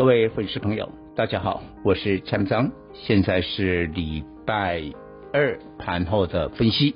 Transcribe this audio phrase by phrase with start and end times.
[0.00, 4.82] 各位粉丝朋友，大家好，我是蔡明彰，现在是礼拜
[5.30, 6.94] 二盘后的分析。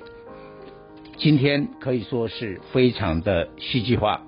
[1.15, 4.23] 今天可以说是非常的戏剧化，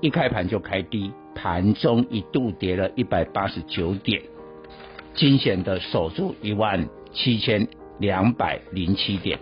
[0.00, 4.20] 一开盘就开低，盘中一度跌了一百八十九点。
[5.14, 7.68] 惊险的守住一万七千
[8.00, 9.38] 两百零七点，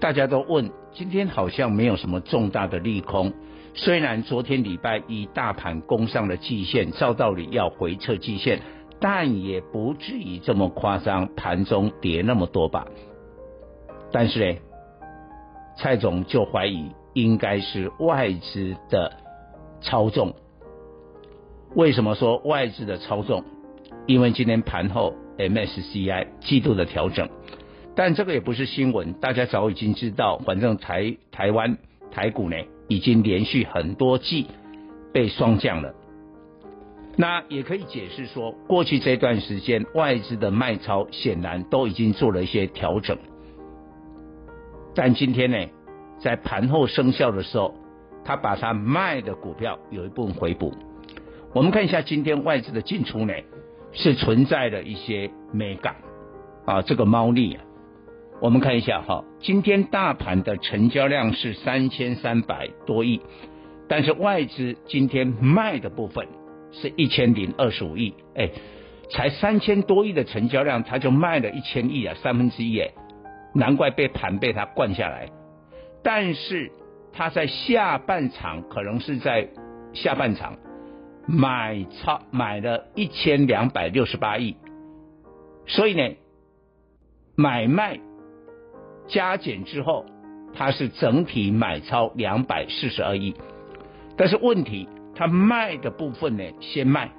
[0.00, 3.32] 大家都问，今天好像没有什么重大的利空，
[3.74, 8.60] 虽然昨天礼拜一大盘攻上了季线，照道理要回撤季线，
[9.00, 12.86] 但也不至于这么夸张，盘中跌那么多吧？
[14.12, 14.58] 但是呢，
[15.78, 19.12] 蔡总就怀疑应该是外资的
[19.80, 20.34] 操纵。
[21.74, 23.42] 为什么说外资的操纵？
[24.06, 27.30] 因为今天盘后 MSCI 季度的调整，
[27.96, 30.36] 但这个也不是新闻，大家早已经知道。
[30.38, 31.78] 反正台台湾
[32.10, 32.56] 台股呢，
[32.88, 34.46] 已经连续很多季
[35.12, 35.94] 被双降了。
[37.16, 43.18] 那也可以解释说，过去这段时间外资的卖超显然都已经做了一些调整，
[44.94, 45.58] 但今天呢，
[46.18, 47.74] 在盘后生效的时候，
[48.24, 50.72] 他把他卖的股票有一部分回补。
[51.52, 53.34] 我们看一下今天外资的进出呢？
[53.94, 55.96] 是存在的一些美感
[56.64, 57.62] 啊，这个猫腻啊，
[58.42, 63.20] 我们看一下哈，今天大盘的成交量是三千三百多亿，
[63.88, 66.26] 但是外资今天卖的部分
[66.72, 68.50] 是一千零二十五亿，哎，
[69.10, 72.90] 才三千多亿的成交量，它就卖了一千亿啊，三分之一哎，
[73.54, 75.28] 难怪被盘被它灌下来，
[76.02, 76.72] 但是
[77.12, 79.50] 它在下半场可能是在
[79.92, 80.56] 下半场。
[81.28, 84.56] 买超买了一千两百六十八亿，
[85.68, 86.16] 所以呢，
[87.36, 88.00] 买卖
[89.08, 90.06] 加减之后，
[90.54, 93.34] 它是整体买超两百四十二亿。
[94.16, 97.10] 但是问题，它卖的部分呢，先卖，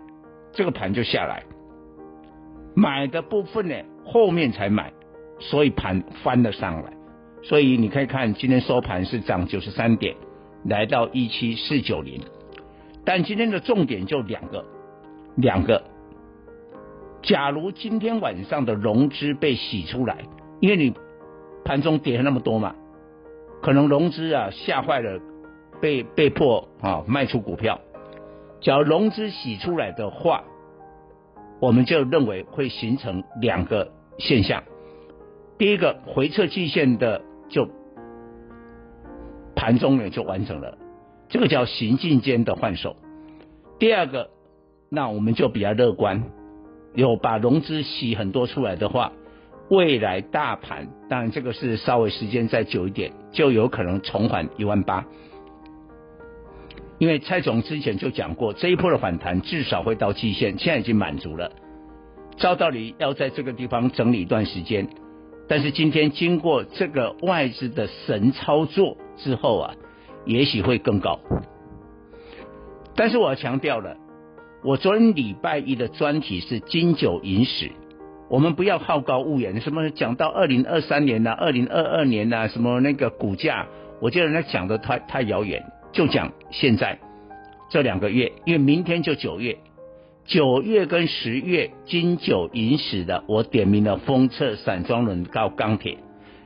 [0.52, 1.44] 这个盘就下来；
[2.76, 4.94] 买的部分呢，后面才买，
[5.40, 6.94] 所以盘翻了上来。
[7.42, 10.16] 所以你可以看今天收盘是涨九十三点，
[10.64, 12.22] 来到一七四九零。
[13.04, 14.64] 但今天的重点就两个，
[15.36, 15.84] 两个。
[17.22, 20.20] 假如今天晚上的融资被洗出来，
[20.62, 20.94] 因为你
[21.64, 22.76] 盘中跌了那么多嘛，
[23.62, 25.20] 可能融资啊吓坏了，
[25.82, 27.80] 被被迫啊卖出股票。
[28.62, 30.44] 只要融资洗出来的话，
[31.60, 34.64] 我们就认为会形成两个现象。
[35.58, 37.68] 第一个，回撤季线的就
[39.56, 40.78] 盘中呢就完成了。
[41.30, 42.96] 这个叫行进间的换手。
[43.80, 44.30] 第二个，
[44.90, 46.24] 那我们就比较乐观，
[46.94, 49.12] 有把融资洗很多出来的话，
[49.70, 55.06] 未来大盘当然这个是稍微时间再久一点，就有可能重返一万八。
[57.00, 61.52] 因为蔡总之前就讲过，这一波的反弹至少会到季线，现在已经满足了。
[62.38, 64.88] 照道理要在这个地方整理一段时间，
[65.48, 69.76] 但是今天经过这个外资的神操作之后啊。
[70.26, 71.20] 也许会更高，
[72.96, 73.98] 但是我要强调了，
[74.64, 77.70] 我昨天礼拜一的专题是金九银十，
[78.30, 83.68] 我们不要好高骛远，什么讲到二零二三年呐、啊，二零二二年呐、什么那个股价，
[84.02, 87.00] 我觉得人家讲的太太遥远，就讲现在
[87.70, 89.58] 这两个月，因为明天就九月，
[90.26, 95.98] 九月跟十月金九银十的，我点名了封测、散装轮到钢铁，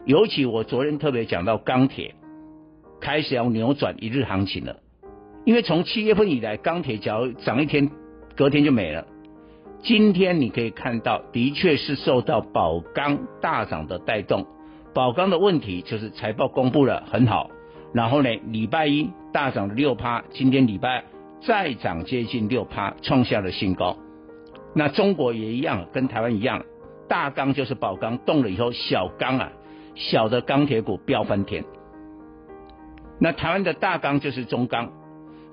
[0.05, 2.15] 尤其我昨天特别讲到钢铁。
[2.99, 4.77] 开始要扭转一日行情了，
[5.45, 7.91] 因为从七月份以来，钢铁只要涨一天，
[8.35, 9.05] 隔天就没了。
[9.81, 14.45] 今天你可以看到，的确是受到宝钢大涨的带动。
[14.93, 17.51] 宝钢的问题就是财报公布了很好，
[17.93, 21.03] 然后呢，礼拜一大涨了六趴，今天礼拜
[21.41, 23.95] 再涨接近六趴，创下了新高。
[24.73, 26.65] 那中国也一样，跟台湾一样，
[27.07, 29.51] 大钢就是宝钢动了以后，小钢啊，
[29.95, 31.63] 小的钢铁股飙翻天。
[33.19, 34.91] 那台湾的大钢就是中钢，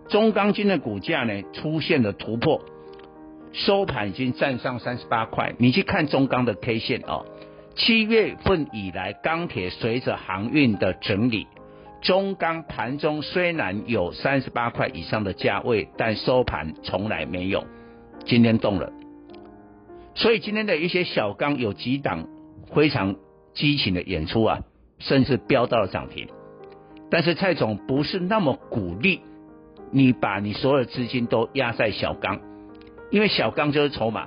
[0.08, 2.60] 中钢今的股价呢出现了突破，
[3.54, 5.54] 收盘已经站上三十八块。
[5.58, 7.24] 你去看中钢的 K 线哦，
[7.76, 11.46] 七月份以来钢铁随着航运的整理，
[12.02, 17.64] 中钢盘中虽然有三十八块以上的价位，但收盘从来没有，
[18.26, 18.92] 今天动了。
[20.16, 22.26] 所以今天的一些小钢有几档
[22.74, 23.14] 非常
[23.54, 24.60] 激情的演出啊，
[24.98, 26.28] 甚至飙到了涨停。
[27.08, 29.20] 但是蔡总不是那么鼓励
[29.92, 32.40] 你把你所有资金都压在小钢，
[33.14, 34.26] 因为小钢就是筹码。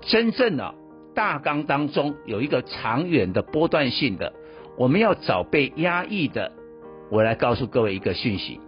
[0.00, 0.74] 真正的
[1.14, 4.32] 大钢当中有一个长远的波段性的，
[4.78, 6.52] 我们要找被压抑的。
[7.10, 8.58] 我来告诉各位一个讯息，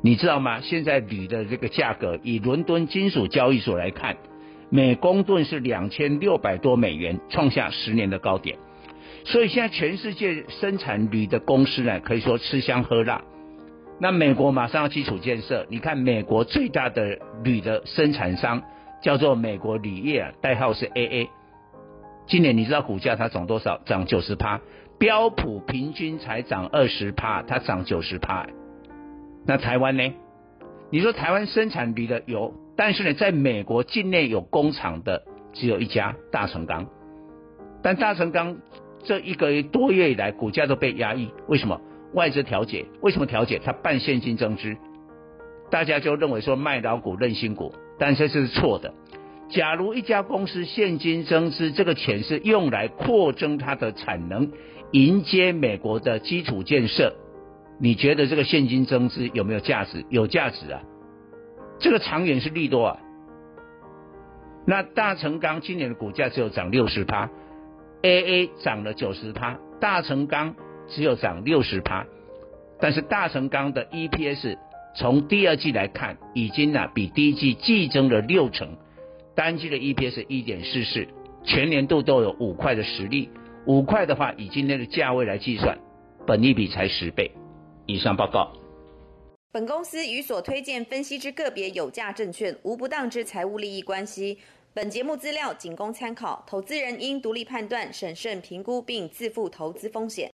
[0.00, 0.60] 你知道吗？
[0.60, 4.16] 现在铝的这个价格，以伦敦金属交易所来看，
[4.70, 8.58] 每公吨是两千六百多美元，创下十年的高点。
[9.24, 13.24] 所以现在全世界生产铝的公司呢，可以说吃香喝辣。
[13.98, 18.62] 那美国马上要基础建设，你看美国最大的铝的生产商
[19.02, 21.28] 叫做美国铝业啊，代号是 AA。
[22.26, 23.78] 今年你知道股价它涨多少？
[23.86, 24.60] 涨九十趴。
[24.98, 28.46] 标普平均才涨二十趴，它涨九十趴。
[29.46, 30.12] 那台湾呢？
[30.90, 35.22] 你说台湾生产铝的有，但是呢，在美国境内有工厂的
[35.52, 36.86] 只有一家大成钢。
[37.82, 38.56] 但大成钢
[39.04, 41.80] 这一个多月以来股价都被压抑，为什么？
[42.16, 43.60] 外资调节，为什么调节？
[43.62, 44.74] 它办现金增资，
[45.70, 48.94] 大家就认为说卖老股认新股，但这是错的。
[49.50, 54.50] 假如一家公司现金增资，这个钱是用来扩增它的产能。
[54.92, 57.12] 迎接美国的基础建设，
[57.78, 60.06] 你觉得这个现金增资有没有价值？
[60.08, 60.80] 有价值啊，
[61.78, 62.96] 这个长远是利多啊。
[64.64, 67.28] 那大成钢今年的股价只有涨六十趴
[68.02, 70.54] ，AA 涨了九十趴，大成钢
[70.88, 72.06] 只有涨六十趴，
[72.80, 74.56] 但是大成钢的 EPS
[74.94, 78.76] 从第二季来看，已经呢比第一季季增了六成，
[79.34, 81.06] 单季的 EPS 一点四四，
[81.44, 83.28] 全年度都有五块的实力。
[83.66, 85.76] 五块的话，以今天的价位来计算，
[86.26, 87.30] 本益比才十倍。
[87.86, 88.52] 以上报告。
[89.52, 94.38] 本公司与所推荐分析之个别有价证券无不当之财务利益关系。
[94.74, 100.30] 本节目资料仅供参考，投资人应独立判断、审慎评估并自负投资风险。